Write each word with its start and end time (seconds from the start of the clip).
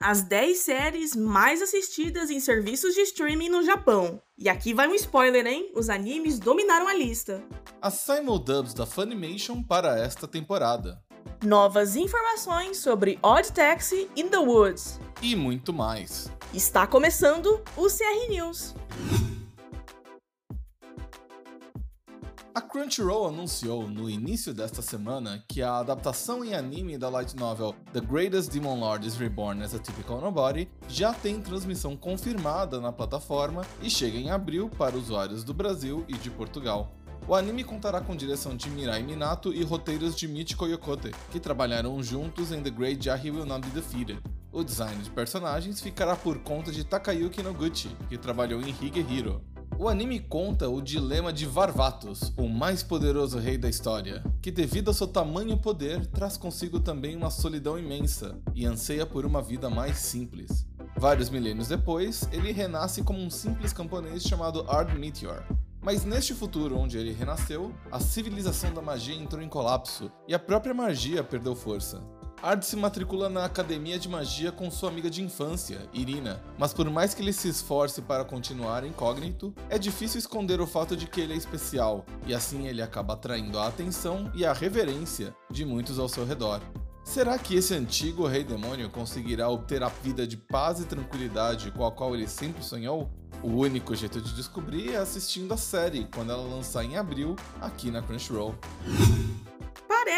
as 0.00 0.22
10 0.22 0.58
séries 0.58 1.16
mais 1.16 1.60
assistidas 1.60 2.30
em 2.30 2.38
serviços 2.38 2.94
de 2.94 3.00
streaming 3.00 3.48
no 3.48 3.64
Japão. 3.64 4.22
E 4.36 4.48
aqui 4.48 4.72
vai 4.72 4.86
um 4.86 4.94
spoiler, 4.94 5.44
hein? 5.46 5.72
Os 5.74 5.90
animes 5.90 6.38
dominaram 6.38 6.86
a 6.86 6.94
lista. 6.94 7.42
As 7.82 7.94
simuldubs 7.94 8.72
da 8.72 8.86
Funimation 8.86 9.62
para 9.62 9.98
esta 9.98 10.28
temporada. 10.28 11.02
Novas 11.44 11.96
informações 11.96 12.78
sobre 12.78 13.18
Odd 13.22 13.52
Taxi 13.52 14.08
in 14.16 14.28
the 14.28 14.38
Woods. 14.38 15.00
E 15.20 15.34
muito 15.34 15.72
mais. 15.72 16.30
Está 16.54 16.86
começando 16.86 17.62
o 17.76 17.86
CR 17.88 18.30
News. 18.30 18.74
Crunchyroll 22.78 23.26
anunciou 23.26 23.88
no 23.88 24.08
início 24.08 24.54
desta 24.54 24.80
semana 24.80 25.42
que 25.48 25.60
a 25.60 25.78
adaptação 25.78 26.44
em 26.44 26.54
anime 26.54 26.96
da 26.96 27.08
light 27.08 27.34
novel 27.34 27.74
The 27.92 28.00
Greatest 28.00 28.52
Demon 28.52 28.78
Lord 28.78 29.04
is 29.04 29.16
Reborn 29.16 29.64
as 29.64 29.74
a 29.74 29.80
Typical 29.80 30.20
Nobody 30.20 30.70
já 30.88 31.12
tem 31.12 31.40
transmissão 31.40 31.96
confirmada 31.96 32.80
na 32.80 32.92
plataforma 32.92 33.66
e 33.82 33.90
chega 33.90 34.16
em 34.16 34.30
abril 34.30 34.70
para 34.78 34.96
usuários 34.96 35.42
do 35.42 35.52
Brasil 35.52 36.04
e 36.06 36.12
de 36.12 36.30
Portugal. 36.30 36.92
O 37.26 37.34
anime 37.34 37.64
contará 37.64 38.00
com 38.00 38.14
direção 38.14 38.56
de 38.56 38.70
Mirai 38.70 39.02
Minato 39.02 39.52
e 39.52 39.64
roteiros 39.64 40.14
de 40.14 40.28
Michiko 40.28 40.68
Yokote, 40.68 41.10
que 41.32 41.40
trabalharam 41.40 42.00
juntos 42.00 42.52
em 42.52 42.62
The 42.62 42.70
Great 42.70 43.04
Jahi 43.04 43.32
Will 43.32 43.44
Not 43.44 43.68
Be 43.68 43.74
Defeated. 43.74 44.22
O 44.52 44.62
design 44.62 45.02
de 45.02 45.10
personagens 45.10 45.80
ficará 45.80 46.16
por 46.16 46.38
conta 46.38 46.70
de 46.70 46.84
Takayuki 46.84 47.42
Noguchi, 47.42 47.90
que 48.08 48.16
trabalhou 48.16 48.62
em 48.62 48.70
Hige 48.70 49.00
Hero. 49.00 49.42
O 49.80 49.88
anime 49.88 50.18
conta 50.18 50.68
o 50.68 50.82
dilema 50.82 51.32
de 51.32 51.46
Varvatos, 51.46 52.32
o 52.36 52.48
mais 52.48 52.82
poderoso 52.82 53.38
rei 53.38 53.56
da 53.56 53.68
história, 53.68 54.24
que 54.42 54.50
devido 54.50 54.88
ao 54.88 54.94
seu 54.94 55.06
tamanho 55.06 55.56
poder 55.56 56.04
traz 56.06 56.36
consigo 56.36 56.80
também 56.80 57.14
uma 57.14 57.30
solidão 57.30 57.78
imensa 57.78 58.36
e 58.56 58.66
anseia 58.66 59.06
por 59.06 59.24
uma 59.24 59.40
vida 59.40 59.70
mais 59.70 59.98
simples. 59.98 60.66
Vários 60.96 61.30
milênios 61.30 61.68
depois, 61.68 62.28
ele 62.32 62.50
renasce 62.50 63.04
como 63.04 63.20
um 63.20 63.30
simples 63.30 63.72
camponês 63.72 64.24
chamado 64.24 64.68
Ard 64.68 64.98
Meteor. 64.98 65.44
Mas 65.80 66.04
neste 66.04 66.34
futuro 66.34 66.76
onde 66.76 66.98
ele 66.98 67.12
renasceu, 67.12 67.72
a 67.92 68.00
civilização 68.00 68.74
da 68.74 68.82
magia 68.82 69.14
entrou 69.14 69.40
em 69.40 69.48
colapso 69.48 70.10
e 70.26 70.34
a 70.34 70.40
própria 70.40 70.74
magia 70.74 71.22
perdeu 71.22 71.54
força. 71.54 72.02
Ard 72.40 72.62
se 72.62 72.76
matricula 72.76 73.28
na 73.28 73.44
academia 73.44 73.98
de 73.98 74.08
magia 74.08 74.52
com 74.52 74.70
sua 74.70 74.90
amiga 74.90 75.10
de 75.10 75.22
infância, 75.22 75.88
Irina, 75.92 76.40
mas 76.56 76.72
por 76.72 76.88
mais 76.88 77.12
que 77.12 77.20
ele 77.20 77.32
se 77.32 77.48
esforce 77.48 78.00
para 78.00 78.24
continuar 78.24 78.84
incógnito, 78.84 79.52
é 79.68 79.76
difícil 79.76 80.20
esconder 80.20 80.60
o 80.60 80.66
fato 80.66 80.96
de 80.96 81.08
que 81.08 81.20
ele 81.20 81.32
é 81.32 81.36
especial, 81.36 82.06
e 82.26 82.32
assim 82.32 82.68
ele 82.68 82.80
acaba 82.80 83.14
atraindo 83.14 83.58
a 83.58 83.66
atenção 83.66 84.30
e 84.34 84.46
a 84.46 84.52
reverência 84.52 85.34
de 85.50 85.64
muitos 85.64 85.98
ao 85.98 86.08
seu 86.08 86.24
redor. 86.24 86.60
Será 87.02 87.38
que 87.38 87.56
esse 87.56 87.74
antigo 87.74 88.26
rei 88.26 88.44
demônio 88.44 88.88
conseguirá 88.88 89.48
obter 89.48 89.82
a 89.82 89.88
vida 89.88 90.24
de 90.24 90.36
paz 90.36 90.78
e 90.78 90.84
tranquilidade 90.84 91.72
com 91.72 91.84
a 91.84 91.90
qual 91.90 92.14
ele 92.14 92.28
sempre 92.28 92.62
sonhou? 92.62 93.10
O 93.42 93.48
único 93.48 93.96
jeito 93.96 94.20
de 94.20 94.34
descobrir 94.34 94.92
é 94.92 94.98
assistindo 94.98 95.52
a 95.54 95.56
série 95.56 96.06
quando 96.14 96.30
ela 96.30 96.42
lançar 96.42 96.84
em 96.84 96.96
abril 96.96 97.34
aqui 97.60 97.90
na 97.90 98.02
Crunchyroll 98.02 98.54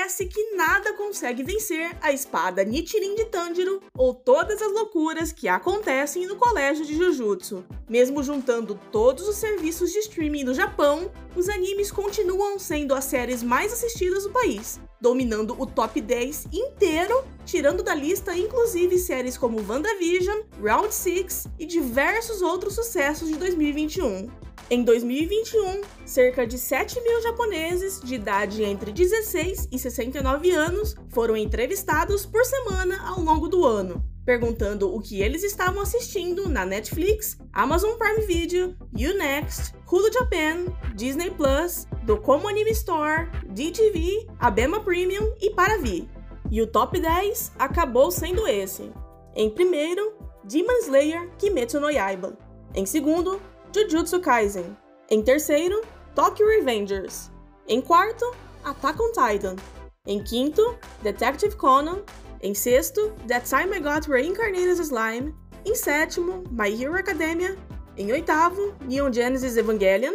parece 0.01 0.25
que 0.25 0.56
nada 0.56 0.95
consegue 0.95 1.43
vencer 1.43 1.95
a 2.01 2.11
espada 2.11 2.65
Nichirin 2.65 3.15
de 3.17 3.27
Tanjiro 3.27 3.83
ou 3.95 4.15
todas 4.15 4.62
as 4.62 4.73
loucuras 4.73 5.31
que 5.31 5.47
acontecem 5.47 6.27
no 6.27 6.37
colégio 6.37 6.87
de 6.87 6.97
Jujutsu. 6.97 7.62
Mesmo 7.87 8.23
juntando 8.23 8.81
todos 8.91 9.29
os 9.29 9.37
serviços 9.37 9.92
de 9.92 9.98
streaming 9.98 10.47
do 10.47 10.55
Japão, 10.55 11.12
os 11.37 11.51
animes 11.51 11.92
continuam 11.92 12.59
sendo 12.59 12.95
as 12.95 13.05
séries 13.05 13.42
mais 13.42 13.75
assistidas 13.75 14.23
do 14.23 14.31
país, 14.31 14.81
dominando 14.98 15.55
o 15.61 15.67
top 15.67 16.01
10 16.01 16.47
inteiro, 16.51 17.23
tirando 17.45 17.83
da 17.83 17.95
lista 17.95 18.35
inclusive 18.35 18.98
séries 18.98 19.37
como 19.37 19.62
WandaVision, 19.69 20.45
Round 20.62 20.95
6 20.95 21.47
e 21.59 21.67
diversos 21.67 22.41
outros 22.41 22.75
sucessos 22.75 23.29
de 23.29 23.37
2021. 23.37 24.31
Em 24.73 24.85
2021, 24.85 25.81
cerca 26.07 26.47
de 26.47 26.57
7 26.57 27.01
mil 27.01 27.21
japoneses 27.23 28.01
de 28.01 28.14
idade 28.14 28.63
entre 28.63 28.92
16 28.92 29.67
e 29.73 29.77
69 29.77 30.53
anos 30.53 30.95
foram 31.08 31.36
entrevistados 31.36 32.25
por 32.25 32.45
semana 32.45 33.05
ao 33.05 33.20
longo 33.20 33.48
do 33.48 33.67
ano, 33.67 34.01
perguntando 34.25 34.95
o 34.95 35.01
que 35.01 35.20
eles 35.20 35.42
estavam 35.42 35.83
assistindo 35.83 36.48
na 36.48 36.64
Netflix, 36.64 37.36
Amazon 37.53 37.98
Prime 37.98 38.25
Video, 38.25 38.77
Unext, 38.95 39.75
Hulu 39.91 40.13
Japan, 40.13 40.67
Disney 40.95 41.33
Plus, 41.33 41.89
Docomo 42.05 42.47
Anime 42.47 42.70
Store, 42.70 43.29
DTV, 43.48 44.29
Abema 44.39 44.79
Premium 44.85 45.35
e 45.41 45.51
Paravi. 45.51 46.09
E 46.48 46.63
o 46.63 46.67
top 46.69 47.01
10 47.01 47.55
acabou 47.59 48.13
sendo 48.13 48.47
esse. 48.47 48.92
Em 49.35 49.51
primeiro, 49.51 50.14
Demon 50.45 50.79
Slayer 50.85 51.29
Kimetsu 51.39 51.80
no 51.80 51.91
Yaiba. 51.91 52.39
Em 52.73 52.86
segundo, 52.86 53.41
Jujutsu 53.73 54.20
Kaisen. 54.20 54.77
Em 55.08 55.23
terceiro, 55.23 55.81
Tokyo 56.14 56.47
Revengers. 56.47 57.31
Em 57.69 57.81
quarto, 57.81 58.35
Attack 58.64 59.01
on 59.01 59.13
Titan. 59.13 59.57
Em 60.07 60.23
quinto, 60.23 60.77
Detective 61.03 61.55
Conan. 61.57 62.03
Em 62.42 62.55
sexto, 62.55 63.13
That 63.29 63.48
Time 63.48 63.77
I 63.77 63.80
Got 63.80 64.09
Reincarnated 64.09 64.70
as 64.70 64.79
Slime. 64.80 65.35
Em 65.64 65.75
sétimo, 65.75 66.42
My 66.51 66.70
Hero 66.70 66.97
Academia. 66.97 67.57
Em 67.97 68.11
oitavo, 68.11 68.75
Neon 68.86 69.13
Genesis 69.13 69.57
Evangelion. 69.57 70.14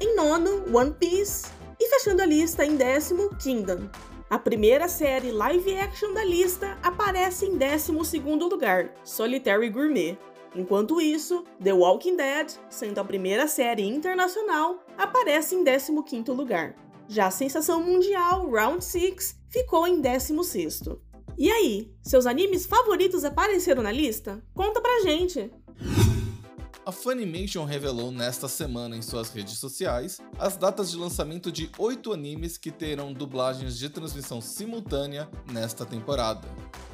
Em 0.00 0.16
nono, 0.16 0.64
One 0.76 0.92
Piece. 0.92 1.46
E 1.78 1.88
fechando 1.88 2.22
a 2.22 2.26
lista 2.26 2.64
em 2.64 2.76
décimo, 2.76 3.34
Kingdom. 3.36 3.88
A 4.28 4.38
primeira 4.38 4.88
série 4.88 5.30
live 5.30 5.76
action 5.76 6.12
da 6.12 6.24
lista 6.24 6.76
aparece 6.82 7.46
em 7.46 7.56
décimo 7.56 8.04
segundo 8.04 8.48
lugar, 8.48 8.92
Solitary 9.04 9.70
Gourmet. 9.70 10.18
Enquanto 10.56 11.02
isso, 11.02 11.44
The 11.62 11.74
Walking 11.74 12.16
Dead, 12.16 12.50
sendo 12.70 12.98
a 12.98 13.04
primeira 13.04 13.46
série 13.46 13.86
internacional, 13.86 14.78
aparece 14.96 15.54
em 15.54 15.62
15º 15.62 16.34
lugar. 16.34 16.74
Já 17.06 17.26
a 17.26 17.30
sensação 17.30 17.82
mundial 17.82 18.50
Round 18.50 18.82
6 18.82 19.38
ficou 19.50 19.86
em 19.86 20.00
16º. 20.00 20.98
E 21.36 21.50
aí, 21.52 21.92
seus 22.02 22.24
animes 22.24 22.64
favoritos 22.64 23.22
apareceram 23.22 23.82
na 23.82 23.92
lista? 23.92 24.42
Conta 24.54 24.80
pra 24.80 25.02
gente! 25.02 25.50
A 26.86 26.92
Funimation 26.92 27.64
revelou 27.64 28.12
nesta 28.12 28.46
semana 28.46 28.96
em 28.96 29.02
suas 29.02 29.30
redes 29.30 29.58
sociais 29.58 30.20
as 30.38 30.56
datas 30.56 30.88
de 30.88 30.96
lançamento 30.96 31.50
de 31.50 31.68
oito 31.78 32.12
animes 32.12 32.56
que 32.56 32.70
terão 32.70 33.12
dublagens 33.12 33.76
de 33.76 33.88
transmissão 33.88 34.40
simultânea 34.40 35.28
nesta 35.50 35.84
temporada. 35.84 36.46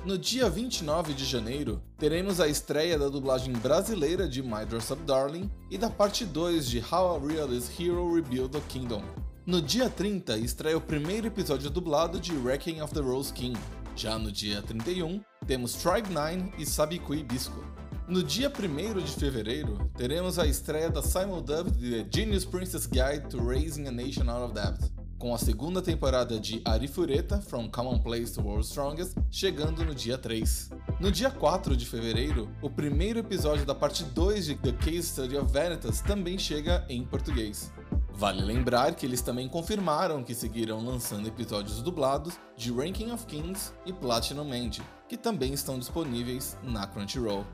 No 0.03 0.16
dia 0.16 0.48
29 0.48 1.12
de 1.12 1.26
janeiro, 1.26 1.82
teremos 1.98 2.41
a 2.41 2.48
estreia 2.48 2.98
da 2.98 3.10
dublagem 3.10 3.53
brasileira 3.53 4.26
de 4.26 4.42
My 4.42 4.64
Dress 4.64 4.91
Up 4.91 5.03
Darling 5.03 5.50
e 5.70 5.76
da 5.76 5.91
parte 5.91 6.24
2 6.24 6.70
de 6.70 6.78
How 6.78 7.16
a 7.16 7.19
Realist 7.19 7.78
Hero 7.78 8.14
Rebuild 8.14 8.48
the 8.48 8.62
Kingdom. 8.70 9.03
No 9.44 9.60
dia 9.60 9.91
30, 9.91 10.38
estreia 10.38 10.78
o 10.78 10.80
primeiro 10.80 11.26
episódio 11.26 11.69
dublado 11.69 12.19
de 12.19 12.32
Wrecking 12.34 12.80
of 12.80 12.94
the 12.94 13.00
Rose 13.00 13.30
King. 13.30 13.60
Já 13.94 14.19
no 14.19 14.32
dia 14.32 14.62
31, 14.62 15.20
temos 15.47 15.74
Tribe 15.74 16.09
9 16.09 16.54
e 16.56 16.64
Sabiku 16.64 17.14
Bisco. 17.22 17.81
No 18.09 18.23
dia 18.23 18.51
1 18.51 19.05
de 19.05 19.13
fevereiro, 19.13 19.91
teremos 19.97 20.39
a 20.39 20.47
estreia 20.47 20.91
da 20.91 21.01
simuldub 21.01 21.71
The 21.71 22.07
Genius 22.11 22.45
Princess 22.45 22.87
Guide 22.87 23.29
to 23.31 23.39
Raising 23.39 23.87
a 23.87 23.93
Nation 23.93 24.29
Out 24.29 24.51
of 24.51 24.55
Debt, 24.55 24.93
com 25.19 25.33
a 25.33 25.39
segunda 25.39 25.81
temporada 25.81 26.39
de 26.39 26.61
Arifureta, 26.65 27.41
From 27.41 27.71
Commonplace 27.71 28.35
to 28.35 28.43
World's 28.43 28.71
Strongest, 28.71 29.17
chegando 29.31 29.85
no 29.85 29.95
dia 29.95 30.19
3. 30.19 30.71
No 31.01 31.13
dia 31.13 31.31
4 31.31 31.77
de 31.77 31.87
fevereiro, 31.87 32.51
o 32.61 32.69
primeiro 32.69 33.21
episódio 33.21 33.65
da 33.65 33.75
parte 33.75 34.03
2 34.05 34.47
de 34.47 34.55
The 34.57 34.73
Case 34.73 35.05
Study 35.05 35.37
of 35.37 35.53
Vanitas 35.53 36.01
também 36.01 36.37
chega 36.37 36.84
em 36.89 37.05
português. 37.05 37.73
Vale 38.15 38.43
lembrar 38.43 38.95
que 38.95 39.07
eles 39.07 39.23
também 39.23 39.49
confirmaram 39.49 40.23
que 40.23 40.34
seguirão 40.34 40.84
lançando 40.84 41.29
episódios 41.29 41.81
dublados 41.81 42.34
de 42.57 42.71
Ranking 42.71 43.11
of 43.11 43.25
Kings 43.27 43.73
e 43.87 43.93
Platinum 43.93 44.53
End, 44.53 44.83
que 45.12 45.17
também 45.19 45.53
estão 45.53 45.78
disponíveis 45.78 46.56
na 46.62 46.87
Crunchyroll. 46.87 47.45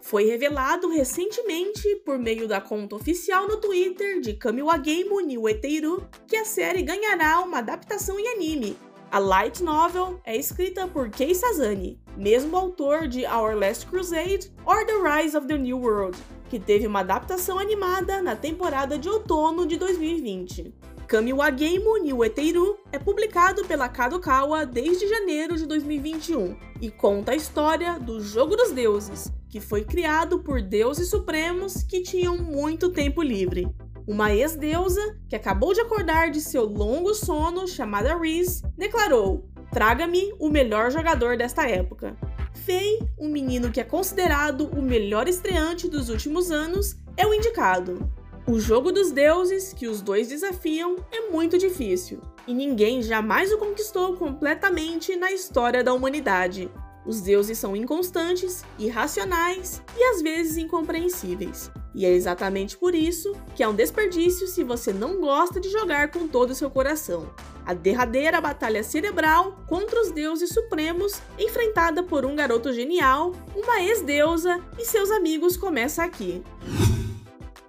Foi 0.00 0.24
revelado 0.24 0.88
recentemente, 0.88 1.96
por 2.06 2.16
meio 2.16 2.46
da 2.46 2.60
conta 2.60 2.94
oficial 2.94 3.48
no 3.48 3.56
Twitter 3.56 4.20
de 4.20 4.34
Kamiwa 4.34 4.78
Game 4.78 5.10
Niueteiru, 5.24 6.08
que 6.28 6.36
a 6.36 6.44
série 6.44 6.82
ganhará 6.82 7.40
uma 7.40 7.58
adaptação 7.58 8.20
em 8.20 8.28
anime. 8.28 8.76
A 9.10 9.18
light 9.18 9.64
novel 9.64 10.20
é 10.24 10.36
escrita 10.36 10.86
por 10.86 11.10
Kei 11.10 11.34
Sazani, 11.34 12.00
mesmo 12.16 12.56
autor 12.56 13.08
de 13.08 13.26
Our 13.26 13.56
Last 13.56 13.86
Crusade 13.88 14.52
or 14.64 14.86
The 14.86 14.92
Rise 14.94 15.36
of 15.36 15.48
the 15.48 15.58
New 15.58 15.80
World, 15.80 16.16
que 16.48 16.60
teve 16.60 16.86
uma 16.86 17.00
adaptação 17.00 17.58
animada 17.58 18.22
na 18.22 18.36
temporada 18.36 18.96
de 18.96 19.08
outono 19.08 19.66
de 19.66 19.76
2020. 19.76 20.72
Kami 21.08 21.32
wa 21.32 21.48
Game 21.48 21.82
Eteiru 22.22 22.76
é 22.92 22.98
publicado 22.98 23.64
pela 23.64 23.88
Kadokawa 23.88 24.66
desde 24.66 25.08
janeiro 25.08 25.56
de 25.56 25.64
2021 25.64 26.54
e 26.82 26.90
conta 26.90 27.32
a 27.32 27.34
história 27.34 27.98
do 27.98 28.20
Jogo 28.20 28.54
dos 28.54 28.72
Deuses, 28.72 29.32
que 29.48 29.58
foi 29.58 29.84
criado 29.84 30.40
por 30.40 30.60
deuses 30.60 31.08
supremos 31.08 31.82
que 31.82 32.02
tinham 32.02 32.36
muito 32.36 32.90
tempo 32.90 33.22
livre. 33.22 33.66
Uma 34.06 34.34
ex-deusa, 34.34 35.18
que 35.30 35.34
acabou 35.34 35.72
de 35.72 35.80
acordar 35.80 36.30
de 36.30 36.42
seu 36.42 36.66
longo 36.66 37.14
sono, 37.14 37.66
chamada 37.66 38.14
Reese, 38.14 38.62
declarou: 38.76 39.48
Traga-me 39.72 40.34
o 40.38 40.50
melhor 40.50 40.90
jogador 40.90 41.38
desta 41.38 41.66
época. 41.66 42.18
Fei, 42.52 42.98
um 43.18 43.30
menino 43.30 43.72
que 43.72 43.80
é 43.80 43.84
considerado 43.84 44.68
o 44.76 44.82
melhor 44.82 45.26
estreante 45.26 45.88
dos 45.88 46.10
últimos 46.10 46.50
anos, 46.50 46.96
é 47.16 47.26
o 47.26 47.32
indicado. 47.32 48.17
O 48.48 48.58
jogo 48.58 48.90
dos 48.90 49.12
deuses, 49.12 49.74
que 49.74 49.86
os 49.86 50.00
dois 50.00 50.28
desafiam, 50.28 50.96
é 51.12 51.28
muito 51.28 51.58
difícil, 51.58 52.18
e 52.46 52.54
ninguém 52.54 53.02
jamais 53.02 53.52
o 53.52 53.58
conquistou 53.58 54.16
completamente 54.16 55.14
na 55.16 55.30
história 55.30 55.84
da 55.84 55.92
humanidade. 55.92 56.70
Os 57.04 57.20
deuses 57.20 57.58
são 57.58 57.76
inconstantes, 57.76 58.64
irracionais 58.78 59.82
e 59.94 60.02
às 60.02 60.22
vezes 60.22 60.56
incompreensíveis. 60.56 61.70
E 61.94 62.06
é 62.06 62.10
exatamente 62.10 62.78
por 62.78 62.94
isso 62.94 63.36
que 63.54 63.62
é 63.62 63.68
um 63.68 63.74
desperdício 63.74 64.48
se 64.48 64.64
você 64.64 64.94
não 64.94 65.20
gosta 65.20 65.60
de 65.60 65.68
jogar 65.68 66.10
com 66.10 66.26
todo 66.26 66.52
o 66.52 66.54
seu 66.54 66.70
coração. 66.70 67.28
A 67.66 67.74
derradeira 67.74 68.40
batalha 68.40 68.82
cerebral 68.82 69.58
contra 69.66 70.00
os 70.00 70.10
deuses 70.10 70.48
supremos, 70.48 71.20
enfrentada 71.38 72.02
por 72.02 72.24
um 72.24 72.34
garoto 72.34 72.72
genial, 72.72 73.32
uma 73.54 73.82
ex-deusa 73.82 74.58
e 74.78 74.86
seus 74.86 75.10
amigos 75.10 75.54
começa 75.54 76.02
aqui. 76.02 76.42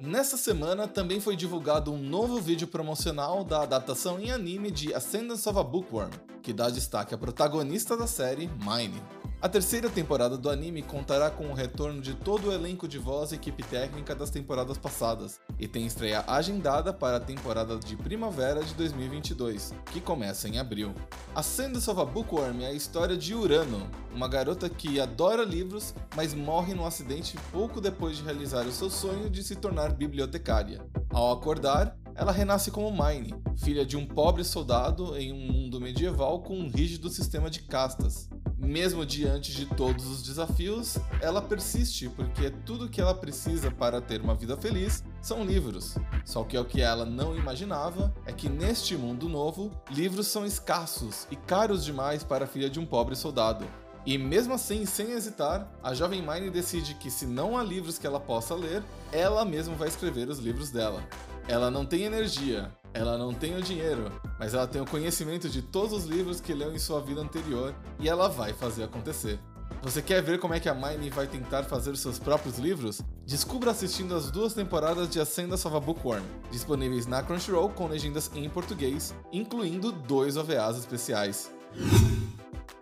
Nessa 0.01 0.37
semana 0.37 0.87
também 0.87 1.19
foi 1.19 1.35
divulgado 1.35 1.91
um 1.91 1.97
novo 1.97 2.39
vídeo 2.39 2.65
promocional 2.65 3.43
da 3.43 3.63
adaptação 3.63 4.17
em 4.17 4.31
anime 4.31 4.71
de 4.71 4.93
Ascendance 4.93 5.47
of 5.47 5.59
a 5.59 5.63
Bookworm, 5.63 6.09
que 6.41 6.53
dá 6.53 6.69
destaque 6.69 7.13
à 7.13 7.17
protagonista 7.17 7.97
da 7.97 8.07
série, 8.07 8.49
Mine. 8.59 9.01
A 9.41 9.47
terceira 9.47 9.89
temporada 9.89 10.37
do 10.37 10.49
anime 10.49 10.81
contará 10.81 11.29
com 11.29 11.45
o 11.45 11.53
retorno 11.53 12.01
de 12.01 12.13
todo 12.13 12.49
o 12.49 12.51
elenco 12.51 12.89
de 12.89 12.97
voz 12.97 13.31
e 13.31 13.35
equipe 13.35 13.63
técnica 13.63 14.13
das 14.13 14.29
temporadas 14.29 14.77
passadas, 14.77 15.39
e 15.57 15.65
tem 15.65 15.85
estreia 15.85 16.25
agendada 16.27 16.91
para 16.91 17.15
a 17.15 17.21
temporada 17.21 17.77
de 17.77 17.95
primavera 17.95 18.61
de 18.61 18.73
2022, 18.73 19.73
que 19.93 20.01
começa 20.01 20.49
em 20.49 20.59
abril. 20.59 20.93
A 21.33 21.39
Ascendance 21.39 21.89
of 21.89 22.01
a 22.01 22.03
Bookworm 22.03 22.63
é 22.63 22.67
a 22.67 22.73
história 22.73 23.15
de 23.15 23.33
Urano, 23.33 23.89
uma 24.13 24.27
garota 24.27 24.69
que 24.69 24.99
adora 24.99 25.45
livros, 25.45 25.95
mas 26.17 26.33
morre 26.33 26.73
num 26.73 26.85
acidente 26.85 27.37
pouco 27.49 27.79
depois 27.79 28.17
de 28.17 28.23
realizar 28.23 28.67
o 28.67 28.73
seu 28.73 28.89
sonho 28.89 29.29
de 29.29 29.41
se 29.41 29.55
tornar 29.55 29.93
bibliotecária. 29.93 30.85
Ao 31.09 31.31
acordar, 31.31 31.97
ela 32.13 32.33
renasce 32.33 32.71
como 32.71 32.91
Mine, 32.91 33.33
filha 33.55 33.85
de 33.85 33.95
um 33.95 34.05
pobre 34.05 34.43
soldado 34.43 35.15
em 35.15 35.31
um 35.31 35.49
mundo 35.49 35.79
medieval 35.79 36.41
com 36.41 36.59
um 36.59 36.67
rígido 36.67 37.09
sistema 37.09 37.49
de 37.49 37.61
castas. 37.61 38.29
Mesmo 38.61 39.05
diante 39.05 39.53
de 39.53 39.65
todos 39.65 40.05
os 40.05 40.21
desafios, 40.21 40.97
ela 41.21 41.41
persiste 41.41 42.09
porque 42.09 42.51
tudo 42.65 42.89
que 42.89 42.99
ela 42.99 43.15
precisa 43.15 43.71
para 43.71 44.01
ter 44.01 44.21
uma 44.21 44.35
vida 44.35 44.57
feliz 44.57 45.01
são 45.21 45.45
livros. 45.45 45.95
Só 46.25 46.43
que 46.43 46.57
o 46.57 46.65
que 46.65 46.81
ela 46.81 47.05
não 47.05 47.37
imaginava 47.37 48.13
é 48.25 48.33
que 48.33 48.49
neste 48.49 48.97
mundo 48.97 49.29
novo, 49.29 49.71
livros 49.89 50.27
são 50.27 50.45
escassos 50.45 51.25
e 51.31 51.37
caros 51.37 51.85
demais 51.85 52.21
para 52.21 52.43
a 52.43 52.47
filha 52.47 52.69
de 52.69 52.81
um 52.81 52.85
pobre 52.85 53.15
soldado. 53.15 53.65
E 54.05 54.17
mesmo 54.17 54.53
assim, 54.53 54.85
sem 54.85 55.11
hesitar, 55.11 55.71
a 55.81 55.93
jovem 55.93 56.21
Mine 56.21 56.49
decide 56.49 56.95
que 56.95 57.09
se 57.09 57.25
não 57.25 57.57
há 57.57 57.63
livros 57.63 57.97
que 57.97 58.07
ela 58.07 58.19
possa 58.19 58.55
ler, 58.55 58.83
ela 59.11 59.45
mesma 59.45 59.75
vai 59.75 59.87
escrever 59.87 60.27
os 60.27 60.39
livros 60.39 60.69
dela. 60.69 61.01
Ela 61.47 61.71
não 61.71 61.85
tem 61.85 62.03
energia, 62.03 62.71
ela 62.93 63.17
não 63.17 63.33
tem 63.33 63.55
o 63.55 63.61
dinheiro, 63.61 64.11
mas 64.39 64.53
ela 64.53 64.67
tem 64.67 64.81
o 64.81 64.85
conhecimento 64.85 65.49
de 65.49 65.61
todos 65.61 65.93
os 65.93 66.05
livros 66.05 66.41
que 66.41 66.53
leu 66.53 66.73
em 66.73 66.79
sua 66.79 67.01
vida 67.01 67.21
anterior 67.21 67.73
e 67.99 68.09
ela 68.09 68.27
vai 68.27 68.53
fazer 68.53 68.83
acontecer. 68.83 69.39
Você 69.81 70.01
quer 70.01 70.21
ver 70.21 70.39
como 70.39 70.53
é 70.53 70.59
que 70.59 70.67
a 70.67 70.73
Mine 70.73 71.09
vai 71.09 71.25
tentar 71.25 71.63
fazer 71.63 71.95
seus 71.95 72.19
próprios 72.19 72.57
livros? 72.57 73.01
Descubra 73.25 73.71
assistindo 73.71 74.13
as 74.13 74.29
duas 74.29 74.53
temporadas 74.53 75.09
de 75.09 75.19
Ascenda 75.19 75.55
of 75.55 75.67
a 75.67 75.79
Bookworm, 75.79 76.23
disponíveis 76.51 77.05
na 77.05 77.23
Crunchyroll 77.23 77.69
com 77.69 77.87
legendas 77.87 78.29
em 78.35 78.49
português, 78.49 79.15
incluindo 79.31 79.91
dois 79.91 80.35
OVAs 80.35 80.77
especiais. 80.77 81.49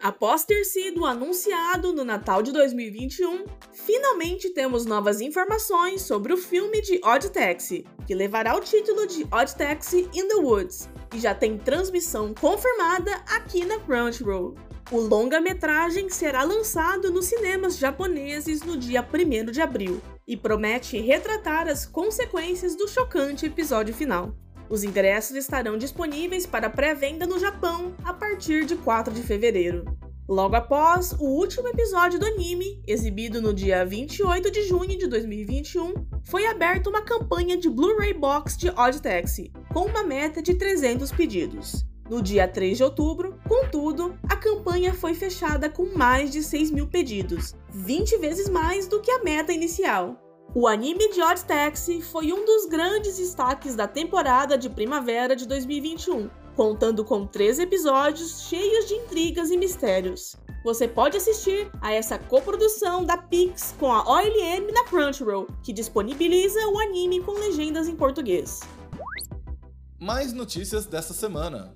Após 0.07 0.45
ter 0.45 0.63
sido 0.63 1.03
anunciado 1.03 1.91
no 1.91 2.05
Natal 2.05 2.41
de 2.41 2.53
2021, 2.53 3.43
finalmente 3.73 4.51
temos 4.51 4.85
novas 4.85 5.19
informações 5.19 6.01
sobre 6.03 6.31
o 6.31 6.37
filme 6.37 6.81
de 6.81 7.01
Odd 7.03 7.29
Taxi, 7.29 7.85
que 8.05 8.15
levará 8.15 8.55
o 8.55 8.61
título 8.61 9.05
de 9.05 9.27
Odd 9.29 9.53
Taxi 9.57 10.09
in 10.13 10.29
the 10.29 10.35
Woods, 10.35 10.87
e 11.13 11.19
já 11.19 11.35
tem 11.35 11.57
transmissão 11.57 12.33
confirmada 12.33 13.15
aqui 13.27 13.65
na 13.65 13.79
Crunchyroll. 13.79 14.55
O 14.93 14.97
longa-metragem 14.97 16.09
será 16.09 16.41
lançado 16.43 17.11
nos 17.11 17.25
cinemas 17.25 17.77
japoneses 17.77 18.61
no 18.61 18.77
dia 18.77 19.05
1 19.05 19.51
de 19.51 19.61
abril 19.61 20.01
e 20.25 20.37
promete 20.37 21.01
retratar 21.01 21.67
as 21.67 21.85
consequências 21.85 22.77
do 22.77 22.87
chocante 22.87 23.45
episódio 23.45 23.93
final. 23.93 24.33
Os 24.69 24.83
ingressos 24.83 25.35
estarão 25.35 25.77
disponíveis 25.77 26.45
para 26.45 26.69
pré-venda 26.69 27.25
no 27.25 27.39
Japão 27.39 27.95
a 28.03 28.13
partir 28.13 28.65
de 28.65 28.75
4 28.75 29.13
de 29.13 29.23
fevereiro. 29.23 29.85
Logo 30.27 30.57
após 30.57 31.13
o 31.13 31.23
último 31.23 31.69
episódio 31.69 32.19
do 32.19 32.25
anime, 32.25 32.81
exibido 32.85 33.41
no 33.41 33.53
dia 33.53 33.85
28 33.85 34.51
de 34.51 34.63
junho 34.63 34.97
de 34.97 35.07
2021, 35.07 35.93
foi 36.25 36.45
aberta 36.45 36.89
uma 36.89 37.01
campanha 37.01 37.55
de 37.55 37.69
Blu-ray 37.69 38.13
Box 38.13 38.57
de 38.57 38.69
Odd 38.69 39.01
Taxi, 39.01 39.53
com 39.73 39.85
uma 39.85 40.03
meta 40.03 40.41
de 40.41 40.53
300 40.53 41.13
pedidos. 41.13 41.85
No 42.09 42.21
dia 42.21 42.45
3 42.45 42.75
de 42.75 42.83
outubro, 42.83 43.39
contudo, 43.47 44.17
a 44.29 44.35
campanha 44.35 44.93
foi 44.93 45.13
fechada 45.13 45.69
com 45.69 45.85
mais 45.95 46.29
de 46.29 46.43
6 46.43 46.71
mil 46.71 46.87
pedidos, 46.87 47.55
20 47.69 48.17
vezes 48.17 48.49
mais 48.49 48.85
do 48.85 48.99
que 48.99 49.11
a 49.11 49.23
meta 49.23 49.53
inicial. 49.53 50.26
O 50.59 50.65
anime 50.65 51.13
de 51.13 51.21
Odd 51.21 51.45
Taxi 51.45 52.01
foi 52.01 52.33
um 52.33 52.43
dos 52.43 52.65
grandes 52.65 53.17
destaques 53.17 53.75
da 53.75 53.87
temporada 53.87 54.57
de 54.57 54.67
primavera 54.67 55.35
de 55.35 55.47
2021, 55.47 56.31
contando 56.55 57.05
com 57.05 57.27
três 57.27 57.59
episódios 57.59 58.41
cheios 58.41 58.87
de 58.87 58.95
intrigas 58.95 59.51
e 59.51 59.55
mistérios. 59.55 60.35
Você 60.63 60.87
pode 60.87 61.15
assistir 61.15 61.69
a 61.79 61.93
essa 61.93 62.17
coprodução 62.17 63.05
da 63.05 63.15
Pix 63.17 63.75
com 63.79 63.93
a 63.93 64.03
OLM 64.03 64.71
na 64.73 64.83
Crunchyroll, 64.85 65.45
que 65.61 65.71
disponibiliza 65.71 66.67
o 66.69 66.79
anime 66.79 67.21
com 67.21 67.33
legendas 67.33 67.87
em 67.87 67.95
português. 67.95 68.61
Mais 69.99 70.33
notícias 70.33 70.87
dessa 70.87 71.13
semana. 71.13 71.75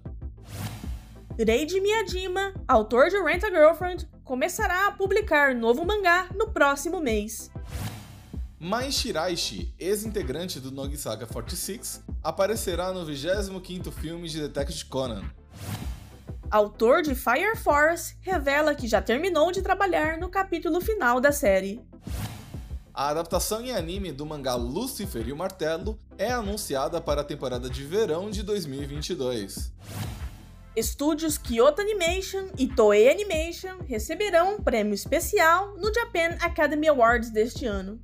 Reiji 1.38 1.80
Miyajima, 1.80 2.52
autor 2.68 3.10
de 3.10 3.22
Rent 3.22 3.44
a 3.44 3.50
Girlfriend, 3.52 4.10
começará 4.24 4.88
a 4.88 4.92
publicar 4.92 5.54
novo 5.54 5.86
mangá 5.86 6.30
no 6.36 6.50
próximo 6.50 7.00
mês. 7.00 7.52
Mai 8.64 8.92
Shiraishi, 8.92 9.74
ex-integrante 9.80 10.60
do 10.60 10.70
Nogisaga 10.70 11.26
46, 11.26 12.04
aparecerá 12.24 12.94
no 12.94 13.04
25º 13.04 13.92
filme 13.92 14.30
de 14.30 14.40
Detective 14.40 14.86
Conan. 14.86 15.24
Autor 16.52 17.02
de 17.02 17.16
Fire 17.16 17.58
Force 17.58 18.16
revela 18.22 18.76
que 18.76 18.88
já 18.88 19.02
terminou 19.02 19.52
de 19.52 19.64
trabalhar 19.64 20.20
no 20.20 20.30
capítulo 20.30 20.80
final 20.80 21.20
da 21.20 21.32
série. 21.32 21.82
A 22.94 23.10
adaptação 23.10 23.62
em 23.62 23.72
anime 23.72 24.12
do 24.12 24.28
mangá 24.28 24.54
Lucifer 24.54 25.28
e 25.28 25.34
o 25.34 25.36
Martelo 25.36 25.98
é 26.16 26.30
anunciada 26.30 27.02
para 27.02 27.22
a 27.22 27.26
temporada 27.26 27.68
de 27.68 27.84
verão 27.84 28.30
de 28.30 28.44
2022. 28.44 29.74
Estúdios 30.76 31.36
Kyoto 31.36 31.82
Animation 31.82 32.50
e 32.60 32.68
Toei 32.68 33.10
Animation 33.10 33.80
receberão 33.88 34.58
um 34.58 34.62
prêmio 34.62 34.94
especial 34.94 35.76
no 35.78 35.92
Japan 35.92 36.38
Academy 36.40 36.88
Awards 36.88 37.32
deste 37.32 37.66
ano. 37.66 38.00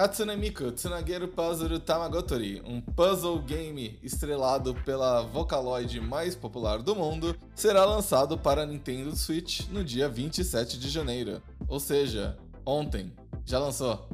Hatsune 0.00 0.34
Miku 0.34 0.72
Tsunageru 0.72 1.28
Puzzle 1.28 1.78
Tamagotori, 1.78 2.62
um 2.64 2.80
puzzle 2.80 3.38
game 3.42 3.98
estrelado 4.02 4.74
pela 4.82 5.20
Vocaloid 5.20 6.00
mais 6.00 6.34
popular 6.34 6.78
do 6.78 6.96
mundo, 6.96 7.36
será 7.54 7.84
lançado 7.84 8.38
para 8.38 8.64
Nintendo 8.64 9.14
Switch 9.14 9.68
no 9.68 9.84
dia 9.84 10.08
27 10.08 10.78
de 10.78 10.88
janeiro. 10.88 11.42
Ou 11.68 11.78
seja, 11.78 12.38
ontem. 12.64 13.12
Já 13.44 13.58
lançou. 13.58 14.08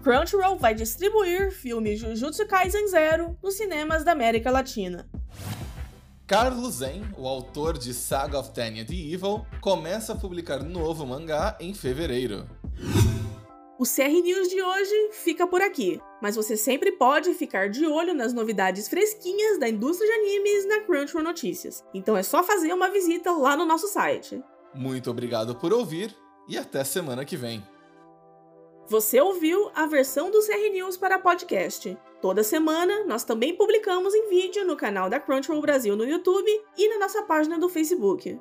Crunchyroll 0.00 0.56
vai 0.56 0.76
distribuir 0.76 1.50
filme 1.50 1.96
Jujutsu 1.96 2.46
Kaisen 2.46 2.86
Zero 2.86 3.36
nos 3.42 3.54
cinemas 3.54 4.04
da 4.04 4.12
América 4.12 4.48
Latina. 4.48 5.08
Carlos 6.28 6.74
Zen, 6.74 7.02
o 7.16 7.26
autor 7.26 7.78
de 7.78 7.94
Saga 7.94 8.38
of 8.38 8.50
Tanya 8.52 8.84
the 8.84 8.94
Evil, 8.94 9.46
começa 9.62 10.12
a 10.12 10.16
publicar 10.16 10.62
novo 10.62 11.06
mangá 11.06 11.56
em 11.58 11.72
fevereiro. 11.72 12.46
O 13.78 13.84
CR 13.84 14.10
News 14.10 14.48
de 14.48 14.60
hoje 14.60 15.10
fica 15.12 15.46
por 15.46 15.62
aqui, 15.62 16.00
mas 16.20 16.34
você 16.34 16.56
sempre 16.56 16.90
pode 16.90 17.32
ficar 17.34 17.70
de 17.70 17.86
olho 17.86 18.12
nas 18.12 18.32
novidades 18.32 18.88
fresquinhas 18.88 19.56
da 19.56 19.68
indústria 19.68 20.10
de 20.10 20.18
animes 20.18 20.66
na 20.66 20.80
Crunchyroll 20.80 21.22
Notícias. 21.22 21.84
Então 21.94 22.16
é 22.16 22.24
só 22.24 22.42
fazer 22.42 22.72
uma 22.72 22.90
visita 22.90 23.30
lá 23.30 23.56
no 23.56 23.64
nosso 23.64 23.86
site. 23.86 24.42
Muito 24.74 25.08
obrigado 25.08 25.54
por 25.54 25.72
ouvir 25.72 26.12
e 26.48 26.58
até 26.58 26.82
semana 26.82 27.24
que 27.24 27.36
vem. 27.36 27.64
Você 28.88 29.20
ouviu 29.20 29.70
a 29.72 29.86
versão 29.86 30.28
do 30.28 30.40
CR 30.40 30.72
News 30.72 30.96
para 30.96 31.20
podcast. 31.20 31.96
Toda 32.20 32.42
semana 32.42 33.04
nós 33.04 33.22
também 33.22 33.54
publicamos 33.54 34.12
em 34.12 34.28
vídeo 34.28 34.64
no 34.64 34.76
canal 34.76 35.08
da 35.08 35.20
Crunchyroll 35.20 35.62
Brasil 35.62 35.94
no 35.94 36.04
YouTube 36.04 36.50
e 36.76 36.88
na 36.88 36.98
nossa 36.98 37.22
página 37.22 37.56
do 37.56 37.68
Facebook. 37.68 38.40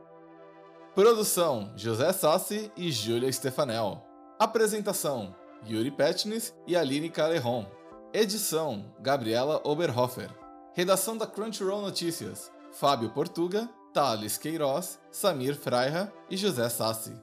Produção: 0.95 1.71
José 1.75 2.11
Sassi 2.11 2.71
e 2.75 2.91
Júlia 2.91 3.31
Stefanel. 3.31 4.06
Apresentação: 4.39 5.35
Yuri 5.67 5.89
Petnis 5.89 6.53
e 6.67 6.75
Aline 6.75 7.09
Calerron. 7.09 7.65
Edição: 8.13 8.93
Gabriela 8.99 9.59
Oberhofer. 9.63 10.29
Redação 10.75 11.17
da 11.17 11.25
Crunchyroll 11.25 11.81
Notícias: 11.81 12.51
Fábio 12.71 13.09
Portuga, 13.09 13.67
Thales 13.91 14.37
Queiroz, 14.37 14.99
Samir 15.09 15.55
Freira 15.55 16.13
e 16.29 16.37
José 16.37 16.69
Sassi. 16.69 17.19